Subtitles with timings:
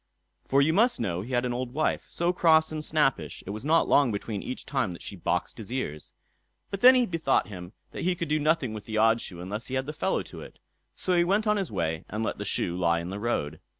[0.47, 3.63] For you must know he had an old wife, so cross and snappish, it was
[3.63, 6.11] not long between each time that she boxed his ears.
[6.71, 9.67] But then he bethought him that he could do nothing with the odd shoe unless
[9.67, 10.57] he had the fellow to it;
[10.95, 13.59] so he went on his way and let the shoe lie on the road.